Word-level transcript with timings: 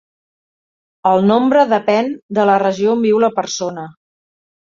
El 1.09 1.21
nombre 1.31 1.65
depèn 1.73 2.09
de 2.39 2.47
la 2.51 2.57
regió 2.65 2.95
on 2.97 3.05
viu 3.05 3.23
la 3.25 3.31
persona. 3.39 3.87